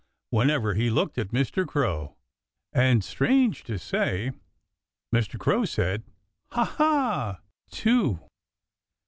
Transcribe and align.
whenever 0.31 0.73
he 0.73 0.89
looked 0.89 1.19
at 1.19 1.27
Mr. 1.27 1.63
Crow. 1.67 2.15
And 2.73 3.03
strange 3.03 3.63
to 3.65 3.77
say, 3.77 4.31
Mr. 5.13 5.37
Crow 5.37 5.63
said, 5.65 6.01
"Ha, 6.53 6.63
ha!" 6.65 7.41
too. 7.69 8.19